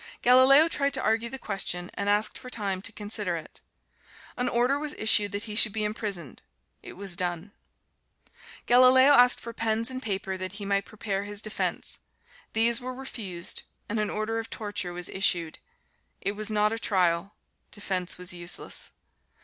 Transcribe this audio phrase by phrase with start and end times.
[0.23, 3.61] Galileo tried to argue the question and asked for time to consider it.
[4.35, 6.41] An order was issued that he should be imprisoned.
[6.81, 7.51] It was done.
[8.65, 11.99] Galileo asked for pens and paper that he might prepare his defense.
[12.53, 15.59] These were refused, and an order of torture was issued.
[16.19, 17.35] It was not a trial,
[17.69, 18.93] defense was useless.